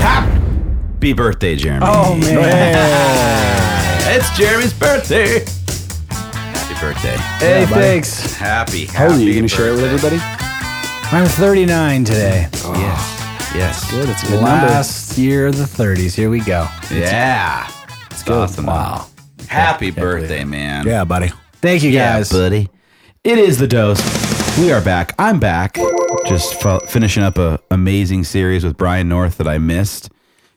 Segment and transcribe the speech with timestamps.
[0.00, 1.86] Happy birthday, Jeremy.
[1.88, 4.16] Oh man.
[4.16, 5.40] It's Jeremy's birthday.
[6.10, 7.16] Happy birthday.
[7.44, 7.82] Hey, Yeah, buddy.
[7.82, 8.34] thanks.
[8.36, 10.16] Happy, How old are you happy going to share it with birthday.
[10.16, 11.16] everybody?
[11.16, 12.48] I'm 39 today.
[12.64, 13.54] Oh, yes.
[13.54, 13.90] Yes.
[13.90, 14.08] Good.
[14.08, 14.66] It's a good number.
[14.66, 16.14] Last year of the 30s.
[16.14, 16.66] Here we go.
[16.90, 17.68] Yeah.
[18.10, 18.34] It's good.
[18.36, 18.66] awesome.
[18.66, 19.06] Wow.
[19.48, 20.86] Happy birthday, man.
[20.86, 21.30] Yeah, buddy.
[21.54, 21.92] Thank you guys.
[21.92, 22.32] Yeah, guys.
[22.32, 22.68] buddy.
[23.24, 24.00] It is the dose.
[24.58, 25.14] We are back.
[25.18, 25.76] I'm back.
[26.26, 30.10] Just f- finishing up a amazing series with Brian North that I missed.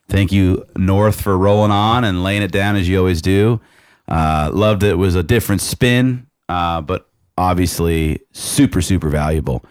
[0.08, 3.60] Thank you, North, for rolling on and laying it down as you always do.
[4.06, 4.90] Uh, loved it.
[4.90, 9.64] It was a different spin, uh, but obviously super, super valuable.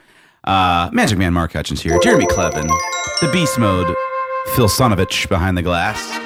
[0.43, 1.97] Uh, Magic Man Mark Hutchins here.
[2.03, 2.67] Jeremy Clevin,
[3.21, 3.95] the Beast Mode,
[4.55, 6.16] Phil Sonovich behind the glass.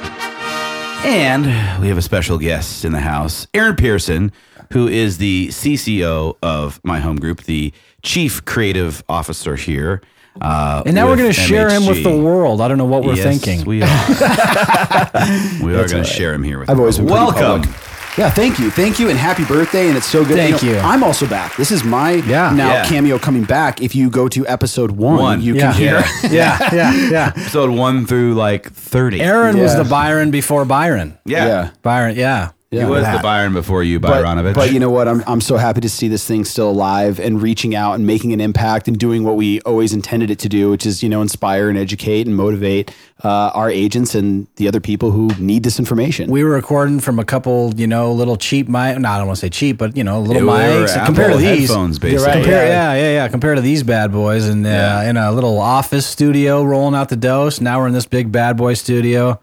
[1.03, 1.45] And
[1.81, 4.31] we have a special guest in the house, Aaron Pearson,
[4.71, 10.01] who is the CCO of my home group, the Chief Creative Officer here.
[10.39, 12.61] Uh, and now we're going to share him with the world.
[12.61, 13.65] I don't know what we're Yes, tking.
[13.65, 13.87] We are.
[15.63, 16.69] we are going to share him here with.
[16.69, 17.33] I've always been world.
[17.33, 17.73] pretty welcome.
[18.15, 18.17] Public.
[18.17, 19.87] Yeah, thank you, thank you, and happy birthday!
[19.87, 20.37] And it's so good.
[20.37, 20.77] Thank you.
[20.77, 21.55] I'm also back.
[21.57, 22.51] This is my Yeah.
[22.53, 22.85] now Yeah.
[22.85, 23.81] cameo coming back.
[23.81, 25.41] If you go to episode one, One.
[25.41, 25.71] you yeah.
[25.71, 26.03] can hear.
[26.31, 27.33] yeah, yeah, yeah.
[27.35, 29.21] Episode one through like thirty.
[29.21, 31.17] Aaron was the Byron before Byron.
[31.25, 31.45] yeah.
[31.47, 31.69] Yeah.
[31.81, 32.49] Byron, yeah.
[32.71, 33.17] He was That.
[33.17, 34.53] the Byron before you, But, Byronovich.
[34.55, 35.05] but you know what?
[35.05, 38.31] I'm, I'm so happy to see this thing still alive and reaching out and making
[38.31, 41.21] an impact and doing what we always intended it to do, which is, you know,
[41.21, 45.79] inspire and educate and motivate uh, our agents and the other people who need this
[45.79, 46.31] information.
[46.31, 48.97] We were recording from a couple, you know, little cheap mic.
[48.99, 50.95] No, I don't want to say cheap, but you know, little They mics.
[50.95, 52.31] Apple Compared to these, headphones, basically.
[52.41, 52.93] Compare, Yeah.
[52.93, 53.27] yeah, yeah, yeah.
[53.27, 55.09] Compared to these bad boys, and uh, Yeah.
[55.09, 57.59] in a little office studio, rolling out the dose.
[57.59, 59.41] Now we're in this big bad boy studio,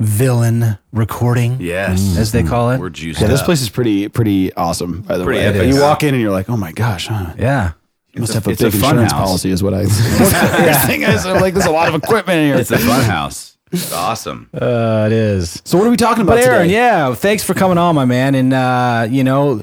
[0.00, 2.78] villain recording, yes, as they call it.
[2.80, 3.46] we're juiced yeah, this up.
[3.46, 5.46] place is pretty pretty awesome, by the Pretty way.
[5.46, 5.74] epic.
[5.74, 7.32] You walk in and you're like, oh my gosh, huh?
[7.38, 7.72] yeah.
[8.12, 9.20] You must a- have a it's a big fun insurance house.
[9.26, 9.80] policy, is what I.
[9.82, 10.86] yeah.
[10.86, 12.56] thing is, I'm like, there's a lot of equipment in here.
[12.56, 13.56] It's a fun house.
[13.72, 14.48] It's awesome.
[14.54, 15.60] Uh, it is.
[15.64, 16.74] so what are we talking about But Aaron, today?
[16.74, 18.34] yeah, thanks for coming on, my man.
[18.34, 19.60] And uh, you know,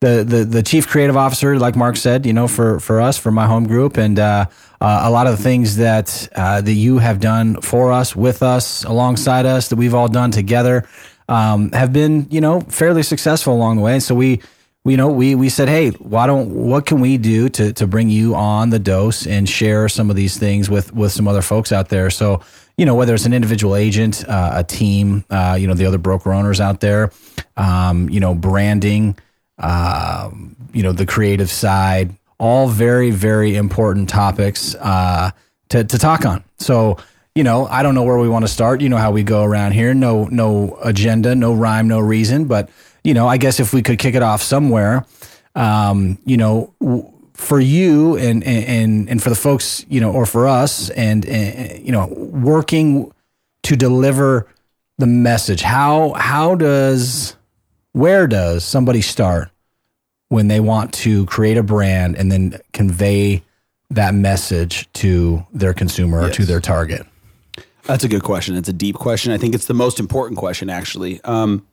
[0.00, 3.30] the, the the chief creative officer, like Mark said, you know, for for us, for
[3.30, 4.46] my home group, and uh,
[4.84, 8.42] uh, a lot of the things that uh, that you have done for us, with
[8.42, 10.86] us, alongside us, that we've all done together,
[11.28, 13.94] um, have been, you know, fairly successful along the way.
[13.94, 14.40] And so we.
[14.86, 18.10] You know, we we said, hey, why don't what can we do to to bring
[18.10, 21.72] you on the dose and share some of these things with with some other folks
[21.72, 22.10] out there?
[22.10, 22.42] So,
[22.76, 25.96] you know, whether it's an individual agent, uh, a team, uh, you know, the other
[25.96, 27.10] broker owners out there,
[27.56, 29.16] um, you know, branding,
[29.58, 35.30] um, you know, the creative side, all very, very important topics uh,
[35.70, 36.44] to, to talk on.
[36.58, 36.98] So,
[37.34, 38.80] you know, I don't know where we want to start.
[38.80, 39.92] You know how we go around here.
[39.94, 42.44] No, no agenda, no rhyme, no reason.
[42.46, 42.70] But
[43.02, 45.04] you know, I guess if we could kick it off somewhere,
[45.54, 50.26] um, you know, w- for you and and and for the folks, you know, or
[50.26, 53.12] for us, and, and you know, working
[53.64, 54.46] to deliver
[54.98, 55.60] the message.
[55.60, 57.36] How how does
[57.92, 59.50] where does somebody start
[60.28, 63.42] when they want to create a brand and then convey
[63.90, 67.06] that message to their consumer or to their target?
[67.84, 68.56] That's a good question.
[68.56, 69.32] It's a deep question.
[69.32, 71.20] I think it's the most important question, actually.
[71.22, 71.66] Um,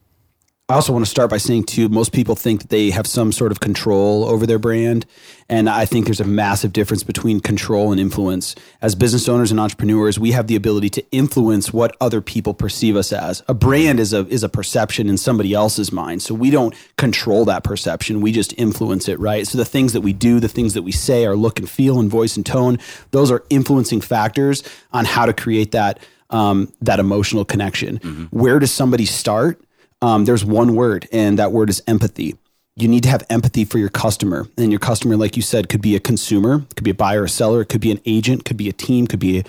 [0.72, 3.34] I also want to start by saying, too, most people think that they have some
[3.34, 5.06] sort of control over their brand.
[5.50, 8.56] And I think there's a massive difference between control and influence.
[8.82, 12.96] As business owners and entrepreneurs, we have the ability to influence what other people perceive
[12.96, 13.44] us as.
[13.50, 16.22] A brand is a, is a perception in somebody else's mind.
[16.22, 18.22] So we don't control that perception.
[18.22, 19.46] We just influence it, right?
[19.46, 22.00] So the things that we do, the things that we say, our look and feel
[22.00, 22.80] and voice and tone,
[23.12, 26.00] those are influencing factors on how to create that,
[26.30, 27.98] um, that emotional connection.
[28.32, 29.62] Where does somebody start?
[30.02, 32.36] Um, there's one word, and that word is empathy.
[32.76, 34.48] You need to have empathy for your customer.
[34.58, 37.28] And your customer, like you said, could be a consumer, could be a buyer or
[37.28, 39.44] seller, it could be an agent, could be a team, could be a,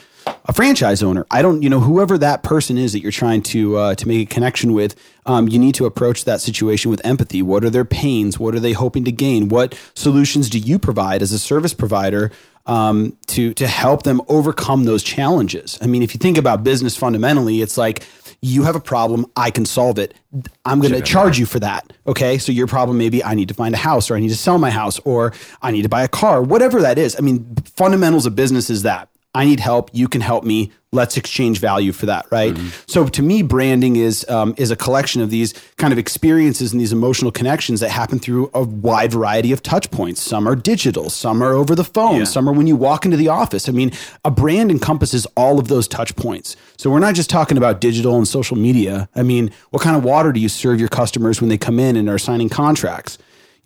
[0.47, 1.25] a franchise owner.
[1.31, 4.29] I don't, you know, whoever that person is that you're trying to uh, to make
[4.31, 7.43] a connection with, um, you need to approach that situation with empathy.
[7.43, 8.41] What are their pains?
[8.41, 9.49] What are they hoping to gain?
[9.49, 12.33] What solutions do you provide as a service provider
[12.67, 15.79] um, to to help them overcome those challenges?
[15.81, 18.03] I mean, if you think about business fundamentally, it's like
[18.43, 20.15] you have a problem, I can solve it.
[20.65, 21.93] I'm going to charge you for that.
[22.09, 22.39] Okay.
[22.39, 24.59] So your problem maybe I need to find a house or I need to sell
[24.59, 27.17] my house or I need to buy a car, whatever that is.
[27.17, 29.89] I mean, fundamentals of business is that I need help.
[29.95, 30.73] You can help me.
[30.95, 32.55] Let's exchange value for that, right?
[32.87, 36.79] So to me, branding is um, is a collection of these kind of experiences and
[36.79, 40.21] these emotional connections that happen through a wide variety of touch points.
[40.21, 43.29] Some are digital, some are over the phone, some are when you walk into the
[43.29, 43.71] office.
[43.71, 43.91] I mean,
[44.23, 46.57] a brand encompasses all of those touch points.
[46.77, 49.09] So we're not just talking about digital and social media.
[49.15, 51.97] I mean, what kind of water do you serve your customers when they come in
[51.97, 53.17] and are signing contracts?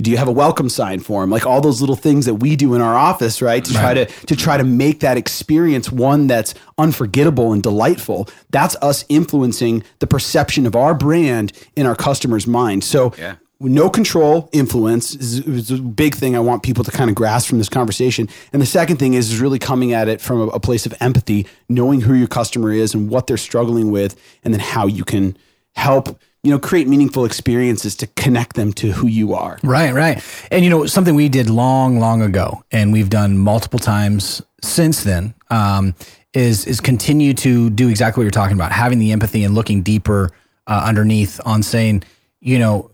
[0.02, 1.30] Do you have a welcome sign for them?
[1.30, 3.64] Like all those little things that we do in our office, right?
[3.64, 8.28] To try to to try to make that experience one that's unforgettable and delightful.
[8.50, 12.84] That's us influencing the perception of our brand in our customers' mind.
[12.84, 13.36] So Yeah.
[13.58, 17.48] no control influence is, is a big thing i want people to kind of grasp
[17.48, 20.46] from this conversation and the second thing is, is really coming at it from a,
[20.48, 24.14] a place of empathy knowing who your customer is and what they're struggling with
[24.44, 25.34] and then how you can
[25.74, 30.22] help you know create meaningful experiences to connect them to who you are Right, right.
[30.52, 35.02] And you know, something we did long, long ago, and we've done multiple times since
[35.02, 35.94] then, um,
[36.32, 39.82] is is continue to do exactly what you're talking about, having the empathy and looking
[39.82, 40.30] deeper
[40.68, 42.04] uh, underneath on saying,
[42.40, 42.90] you know,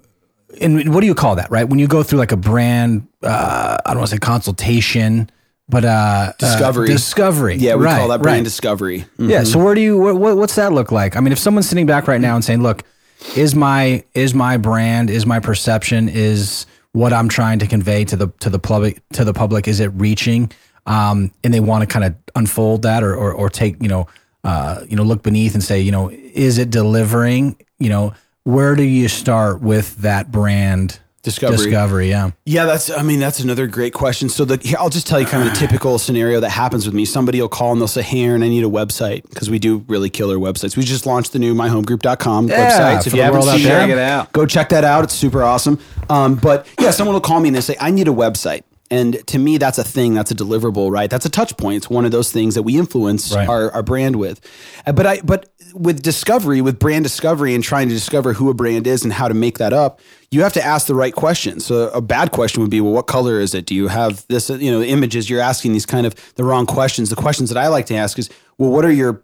[0.60, 1.68] and what do you call that, right?
[1.68, 5.28] When you go through like a brand, uh, I don't want to say consultation,
[5.68, 6.88] but uh, Discovery.
[6.88, 7.56] uh, discovery.
[7.56, 8.44] yeah we right, call that brand right.
[8.44, 9.44] discovery Yeah.
[9.44, 11.16] So where do you what, what what's that look like?
[11.16, 12.84] I mean, if someone's sitting back right now and saying, "Look,
[13.36, 18.16] is my is my brand, is my perception, is what I'm trying to convey to
[18.16, 20.50] the to the public to the public, is it reaching?"
[20.86, 24.06] Um, and they want to kind of unfold that or, or or take you know
[24.44, 27.56] uh, you know look beneath and say, you know, is it delivering?
[27.78, 28.14] You know,
[28.44, 31.56] where do you start with that brand Discovery.
[31.56, 32.32] Discovery, yeah.
[32.44, 32.90] Yeah, that's.
[32.90, 34.28] I mean, that's another great question.
[34.28, 36.94] So, the, here, I'll just tell you kind of the typical scenario that happens with
[36.96, 37.04] me.
[37.04, 39.84] Somebody will call and they'll say, "Hey, Aaron, I need a website because we do
[39.86, 40.76] really killer websites.
[40.76, 43.02] We just launched the new myhomegroup.com Yeah, website.
[43.04, 44.32] So if you haven't world seen it, Check it out.
[44.32, 45.04] Go check that out.
[45.04, 45.78] It's super awesome.
[46.10, 49.26] Um, but yeah, someone will call me and they say, "I need a website." And
[49.28, 50.12] to me, that's a thing.
[50.14, 51.08] That's a deliverable, right?
[51.10, 51.78] That's a touch point.
[51.78, 53.48] It's one of those things that we influence Right.
[53.48, 54.40] our, our brand with.
[54.86, 58.54] Uh, But I, but with discovery, with brand discovery, and trying to discover who a
[58.54, 60.00] brand is and how to make that up,
[60.30, 61.64] you have to ask the right questions.
[61.64, 63.64] So a bad question would be, well, what color is it?
[63.64, 64.50] Do you have this?
[64.50, 65.30] You know, images.
[65.30, 67.08] You're asking these kind of the wrong questions.
[67.08, 68.28] The questions that I like to ask is,
[68.58, 69.22] well, what are your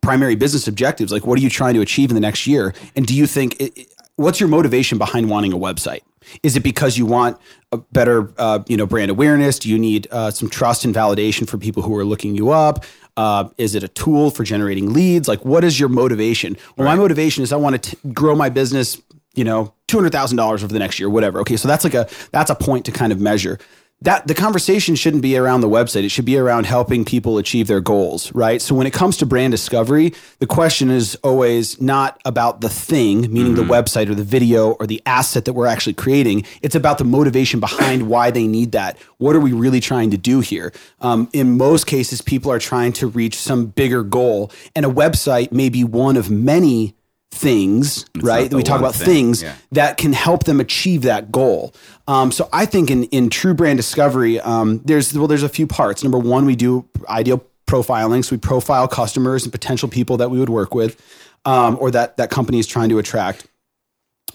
[0.00, 1.12] primary business objectives?
[1.12, 2.74] Like, what are you trying to achieve in the next year?
[2.96, 6.00] And do you think it, it- what's your motivation behind wanting a website?
[6.42, 7.38] Is it because you want
[7.72, 9.58] a better, uh, you know, brand awareness?
[9.58, 12.84] Do you need uh, some trust and validation for people who are looking you up?
[13.16, 15.28] Uh, is it a tool for generating leads?
[15.28, 16.56] Like, what is your motivation?
[16.76, 19.00] Well, my motivation is I want to grow my business,
[19.34, 21.40] you know, two hundred thousand dollars over the next year, whatever.
[21.40, 23.58] Okay, so that's like a that's a point to kind of measure
[24.02, 26.04] that the conversation shouldn't be around the website.
[26.04, 28.62] It should be around helping people achieve their goals, right?
[28.62, 33.32] So when it comes to brand discovery, the question is always not about the thing,
[33.32, 36.46] meaning the website or the video or the asset that we're actually creating.
[36.62, 38.98] It's about the motivation behind why they need that.
[39.18, 40.72] What are we really trying to do here?
[41.00, 45.52] Um, in most cases, people are trying to reach some bigger goal, and a website
[45.52, 46.94] may be one of many
[47.32, 48.50] things, right?
[48.50, 49.54] the We talk about thing, things yeah.
[49.72, 51.72] that can help them achieve that goal.
[52.08, 55.66] Um, so I think in in true brand discovery, um, there's well, there's a few
[55.66, 56.02] parts.
[56.02, 60.38] Number one, we do ideal profiling, so we profile customers and potential people that we
[60.40, 61.00] would work with,
[61.44, 63.46] um, or that that company is trying to attract.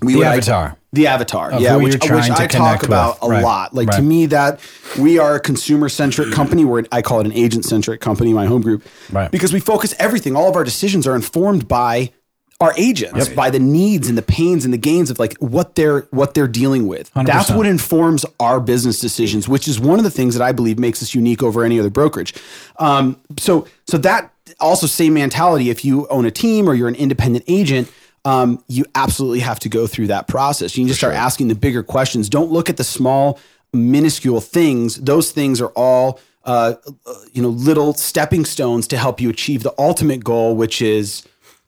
[0.02, 0.78] We The would- avatar.
[0.92, 3.30] the avatar, yeah, which, which I talk about with.
[3.30, 3.44] a Right.
[3.44, 3.74] lot.
[3.74, 4.60] Like to me, that
[4.98, 6.64] we are a consumer centric company.
[6.66, 9.30] Where I call it an agent centric company, my home group, Right.
[9.32, 10.36] because we focus everything.
[10.36, 12.12] All of our decisions are informed by
[12.62, 16.02] our agents, by the needs and the pains and the gains of like what they're
[16.12, 17.12] what they're dealing with.
[17.13, 17.57] That's 100%.
[17.57, 21.04] what informs our business decisions, which is one of the things that I believe makes
[21.04, 22.34] us unique over any other brokerage.
[22.80, 25.69] Um, so so that also same mentality.
[25.69, 27.92] If you own a team or you're an independent agent,
[28.24, 30.78] um, you absolutely have to go through that process.
[30.78, 32.30] You need to start asking the bigger questions.
[32.30, 33.40] Don't look at the small,
[33.74, 34.96] minuscule things.
[34.96, 36.75] Those things are all uh,
[37.06, 41.24] uh, you know little stepping stones to help you achieve the ultimate goal, which is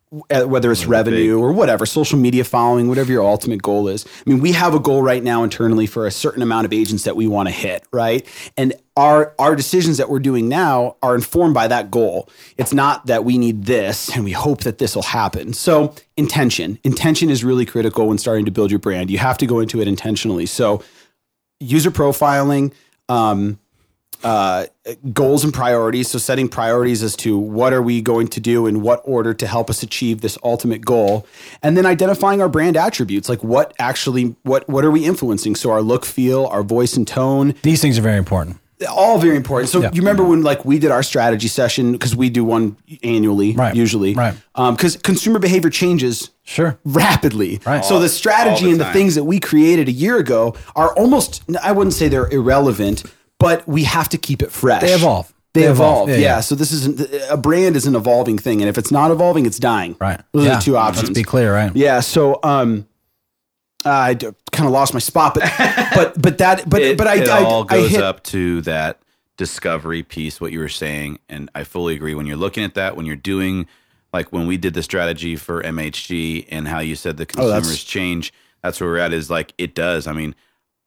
[0.10, 4.06] whether it's revenue or whatever, social media following, whatever your ultimate goal is.
[4.06, 7.04] I mean, we have a goal right now internally for a certain amount of agents
[7.04, 8.26] that we want to hit, right?
[8.56, 12.30] And our our decisions that we're doing now are informed by that goal.
[12.58, 15.52] It's not that we need this and we hope that this will happen.
[15.52, 16.80] So, intention.
[16.84, 19.12] Intention is really critical when starting to build your brand.
[19.12, 20.46] You have to go into it intentionally.
[20.46, 20.82] So,
[21.60, 22.72] user profiling,
[23.10, 23.60] um,
[24.24, 24.66] uh,
[25.14, 26.10] goals and priorities.
[26.10, 29.48] So setting priorities as to what are we going to do in what order to
[29.48, 31.26] help us achieve this ultimate goal,
[31.62, 35.56] and then identifying our brand attributes, like what actually what what are we influencing?
[35.56, 38.58] So our look, feel, our voice and tone, These things are very important.
[38.90, 39.70] all very important.
[39.70, 43.54] So you remember when like we did our strategy session because we do one annually,
[43.54, 43.76] Right.
[43.76, 44.36] usually, Right.
[44.56, 46.78] Because consumer behavior changes Sure.
[46.86, 47.60] rapidly.
[47.66, 47.84] Right.
[47.84, 51.42] So the strategy the and the things that we created a year ago are almost
[51.62, 53.04] I wouldn't say they're irrelevant,
[53.40, 54.82] but we have to keep it fresh.
[54.82, 55.34] They evolve.
[55.54, 56.08] They, They evolve.
[56.08, 56.10] evolve.
[56.10, 56.40] Yeah, Yeah, yeah.
[56.42, 59.60] So this isn't a brand is an evolving thing, and if it's not evolving, it's
[59.60, 59.96] dying.
[60.00, 60.22] Right.
[60.32, 61.10] Those are the two options.
[61.10, 61.76] Let's be clear, right?
[61.76, 62.00] Yeah.
[62.02, 62.88] So um,
[63.86, 65.44] I kind of lost my spot, but
[65.96, 68.62] but but that but it, but I it I, all I goes hit, up to
[68.62, 69.00] that
[69.38, 72.96] discovery piece what you were saying and i fully agree when you're looking at that
[72.98, 73.68] when you're doing
[74.12, 77.60] like when we did the strategy for mhg and how you said the Oh, that's-
[77.62, 80.34] consumers change that's where we're at is like it does i mean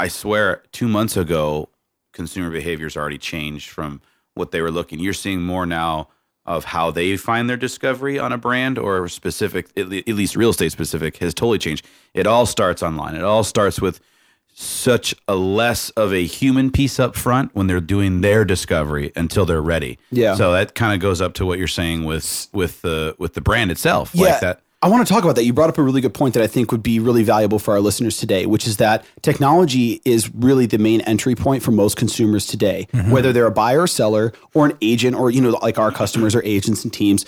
[0.00, 1.68] I swear, two months ago,
[2.12, 4.00] consumer behavior's already changed from
[4.34, 4.98] what they were looking.
[5.00, 6.08] You're seeing more now
[6.46, 10.72] of how they find their discovery on a brand or specific, at least real estate
[10.72, 11.86] specific, has totally changed.
[12.14, 13.14] It all starts online.
[13.14, 14.00] It all starts with
[14.52, 19.46] such a less of a human piece up front when they're doing their discovery until
[19.46, 19.98] they're ready.
[20.10, 20.34] Yeah.
[20.34, 23.40] So that kind of goes up to what you're saying with with the with the
[23.40, 24.10] brand itself.
[24.12, 24.30] Yeah.
[24.30, 24.60] Like that.
[24.82, 25.44] I want to talk about that.
[25.44, 27.74] You brought up a really good point that I think would be really valuable for
[27.74, 31.98] our listeners today, which is that technology is really the main entry point for most
[31.98, 33.10] consumers today, mm-hmm.
[33.10, 36.34] whether they're a buyer or seller or an agent or, you know, like our customers
[36.34, 37.26] or agents and teams.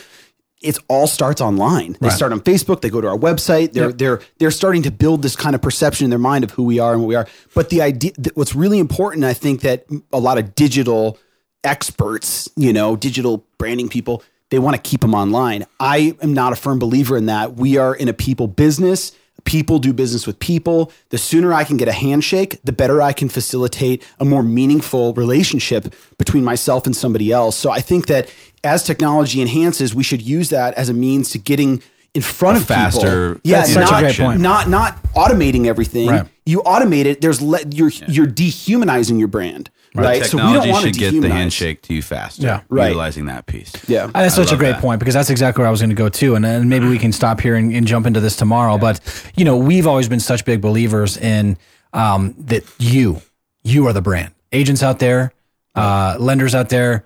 [0.63, 1.97] It all starts online.
[2.01, 2.83] They start on Facebook.
[2.83, 3.73] They go to our website.
[3.73, 6.63] They're they're they're starting to build this kind of perception in their mind of who
[6.63, 7.27] we are and what we are.
[7.53, 11.19] But the idea, what's really important, I think, that a lot of digital
[11.65, 15.65] experts, you know, digital branding people, they want to keep them online.
[15.81, 17.55] I am not a firm believer in that.
[17.55, 19.13] We are in a people business.
[19.45, 20.93] People do business with people.
[21.09, 25.15] The sooner I can get a handshake, the better I can facilitate a more meaningful
[25.15, 27.57] relationship between myself and somebody else.
[27.57, 28.31] So I think that
[28.63, 31.83] as technology enhances, we should use that as a means to getting
[32.13, 33.51] in front of faster people.
[33.51, 34.41] Yeah, a not, great point.
[34.43, 36.09] not not automating everything.
[36.11, 36.27] Right.
[36.45, 37.23] You automate it.
[37.23, 40.25] There's le- you're you're dehumanizing your brand, right?
[40.25, 42.43] So we don't Technology want to should get the handshake to you faster.
[42.43, 42.61] Yeah.
[42.69, 42.89] Right.
[42.89, 43.73] Utilizing that piece.
[43.89, 44.05] Yeah.
[44.05, 44.81] Uh, That's I such a great that.
[44.81, 46.99] point because that's exactly where I was going to go too, and, and maybe we
[46.99, 48.79] can stop here and, and jump into this tomorrow.
[48.79, 49.01] But
[49.37, 51.57] you know, we've always been such big believers in
[51.93, 53.21] um, that you,
[53.65, 54.33] you are the brand.
[54.53, 55.33] Agents out there,
[55.75, 57.05] uh, lenders out there,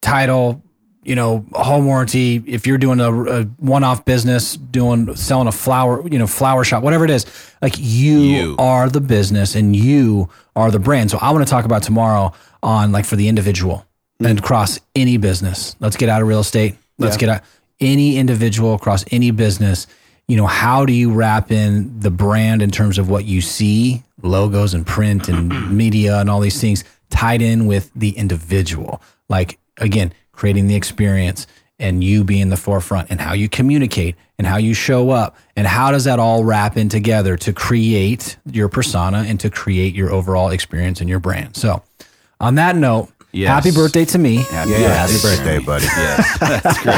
[0.00, 0.62] title,
[1.04, 2.42] you know, home warranty.
[2.46, 6.82] If you're doing a, a one-off business, doing selling a flower, you know, flower shop,
[6.82, 7.26] whatever it is,
[7.62, 8.56] like you, You.
[8.58, 11.10] are the business and you are the brand.
[11.10, 12.32] So I want to talk about tomorrow
[12.62, 13.86] on like for the individual
[14.20, 14.30] mm.
[14.30, 15.76] and across any business.
[15.80, 16.76] Let's get out of real estate.
[16.98, 17.20] Let's Yeah.
[17.20, 17.42] get out
[17.80, 19.86] any individual across any business.
[20.28, 24.02] You know, how do you wrap in the brand in terms of what you see,
[24.22, 29.02] logos and print and media and all these things tied in with the individual?
[29.28, 31.46] Like again, creating the experience
[31.78, 35.66] and you being the forefront and how you communicate and how you show up and
[35.66, 40.10] how does that all wrap in together to create your persona and to create your
[40.12, 41.56] overall experience and your brand.
[41.56, 41.82] So,
[42.40, 43.48] on that note, Yes.
[43.48, 44.36] happy birthday to me.
[44.36, 45.84] Happy Happy birthday, buddy.
[45.86, 46.96] Yes, that's great.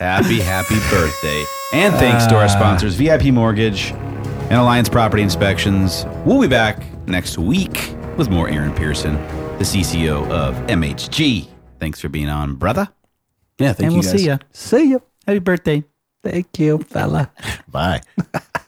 [0.00, 1.44] happy, happy birthday.
[1.74, 6.06] And thanks to our uh, sponsors, VIP Mortgage and Alliance Property Inspections.
[6.24, 9.14] We'll be back next week with more Aaron Pearson,
[9.58, 11.46] the CCO of MHG.
[11.80, 12.88] Thanks for being on, brother.
[13.58, 14.20] Yeah, thank and you we'll guys.
[14.20, 14.38] see you.
[14.52, 15.02] See you.
[15.26, 15.82] Happy birthday.
[16.22, 17.30] Thank you, fella.
[17.68, 18.02] Bye.